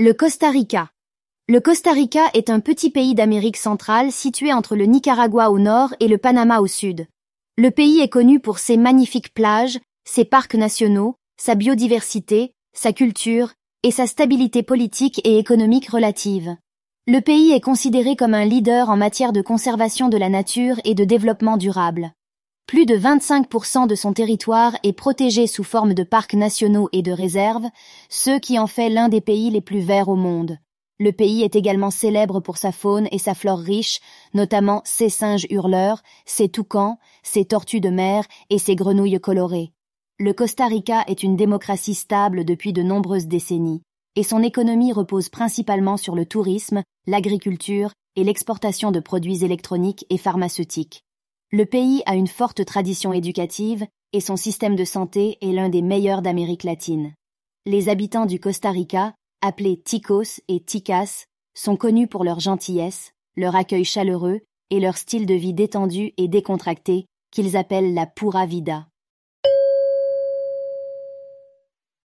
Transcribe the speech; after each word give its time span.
Le 0.00 0.12
Costa 0.12 0.50
Rica. 0.50 0.90
Le 1.48 1.60
Costa 1.60 1.92
Rica 1.92 2.24
est 2.34 2.50
un 2.50 2.58
petit 2.58 2.90
pays 2.90 3.14
d'Amérique 3.14 3.56
centrale 3.56 4.10
situé 4.10 4.52
entre 4.52 4.74
le 4.74 4.86
Nicaragua 4.86 5.52
au 5.52 5.60
nord 5.60 5.94
et 6.00 6.08
le 6.08 6.18
Panama 6.18 6.58
au 6.58 6.66
sud. 6.66 7.06
Le 7.56 7.70
pays 7.70 8.00
est 8.00 8.08
connu 8.08 8.40
pour 8.40 8.58
ses 8.58 8.76
magnifiques 8.76 9.32
plages, 9.32 9.78
ses 10.04 10.24
parcs 10.24 10.56
nationaux, 10.56 11.14
sa 11.36 11.54
biodiversité, 11.54 12.54
sa 12.72 12.92
culture 12.92 13.52
et 13.84 13.92
sa 13.92 14.08
stabilité 14.08 14.64
politique 14.64 15.20
et 15.22 15.38
économique 15.38 15.88
relative. 15.88 16.56
Le 17.06 17.20
pays 17.20 17.52
est 17.52 17.60
considéré 17.60 18.16
comme 18.16 18.34
un 18.34 18.46
leader 18.46 18.90
en 18.90 18.96
matière 18.96 19.32
de 19.32 19.42
conservation 19.42 20.08
de 20.08 20.16
la 20.16 20.28
nature 20.28 20.80
et 20.82 20.96
de 20.96 21.04
développement 21.04 21.56
durable. 21.56 22.10
Plus 22.74 22.86
de 22.86 22.96
25% 22.96 23.86
de 23.86 23.94
son 23.94 24.12
territoire 24.12 24.76
est 24.82 24.94
protégé 24.94 25.46
sous 25.46 25.62
forme 25.62 25.94
de 25.94 26.02
parcs 26.02 26.34
nationaux 26.34 26.88
et 26.90 27.02
de 27.02 27.12
réserves, 27.12 27.68
ce 28.08 28.36
qui 28.36 28.58
en 28.58 28.66
fait 28.66 28.88
l'un 28.88 29.08
des 29.08 29.20
pays 29.20 29.50
les 29.50 29.60
plus 29.60 29.78
verts 29.78 30.08
au 30.08 30.16
monde. 30.16 30.58
Le 30.98 31.12
pays 31.12 31.44
est 31.44 31.54
également 31.54 31.92
célèbre 31.92 32.40
pour 32.40 32.56
sa 32.56 32.72
faune 32.72 33.06
et 33.12 33.18
sa 33.18 33.34
flore 33.34 33.60
riche, 33.60 34.00
notamment 34.34 34.82
ses 34.84 35.08
singes 35.08 35.46
hurleurs, 35.50 36.02
ses 36.26 36.48
toucans, 36.48 36.98
ses 37.22 37.44
tortues 37.44 37.80
de 37.80 37.90
mer 37.90 38.24
et 38.50 38.58
ses 38.58 38.74
grenouilles 38.74 39.20
colorées. 39.20 39.70
Le 40.18 40.32
Costa 40.32 40.66
Rica 40.66 41.04
est 41.06 41.22
une 41.22 41.36
démocratie 41.36 41.94
stable 41.94 42.44
depuis 42.44 42.72
de 42.72 42.82
nombreuses 42.82 43.28
décennies, 43.28 43.82
et 44.16 44.24
son 44.24 44.42
économie 44.42 44.92
repose 44.92 45.28
principalement 45.28 45.96
sur 45.96 46.16
le 46.16 46.26
tourisme, 46.26 46.82
l'agriculture 47.06 47.92
et 48.16 48.24
l'exportation 48.24 48.90
de 48.90 48.98
produits 48.98 49.44
électroniques 49.44 50.06
et 50.10 50.18
pharmaceutiques. 50.18 51.04
Le 51.54 51.66
pays 51.66 52.02
a 52.04 52.16
une 52.16 52.26
forte 52.26 52.64
tradition 52.64 53.12
éducative 53.12 53.86
et 54.12 54.18
son 54.18 54.34
système 54.34 54.74
de 54.74 54.84
santé 54.84 55.38
est 55.40 55.52
l'un 55.52 55.68
des 55.68 55.82
meilleurs 55.82 56.20
d'Amérique 56.20 56.64
latine. 56.64 57.14
Les 57.64 57.88
habitants 57.88 58.26
du 58.26 58.40
Costa 58.40 58.72
Rica 58.72 59.14
appelés 59.40 59.80
Ticos 59.80 60.40
et 60.48 60.58
Ticas, 60.58 61.26
sont 61.54 61.76
connus 61.76 62.08
pour 62.08 62.24
leur 62.24 62.40
gentillesse, 62.40 63.12
leur 63.36 63.54
accueil 63.54 63.84
chaleureux 63.84 64.40
et 64.70 64.80
leur 64.80 64.96
style 64.96 65.26
de 65.26 65.34
vie 65.34 65.54
détendu 65.54 66.12
et 66.16 66.26
décontracté 66.26 67.06
qu'ils 67.30 67.56
appellent 67.56 67.94
la 67.94 68.06
pura 68.06 68.46
vida. 68.46 68.88